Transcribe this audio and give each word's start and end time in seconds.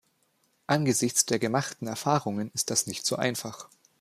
Angesichts 0.65 1.27
der 1.27 1.37
gemachten 1.37 1.85
Erfahrungen 1.87 2.49
ist 2.55 2.71
das 2.71 2.87
nicht 2.87 3.05
so 3.05 3.17
einfach! 3.17 3.69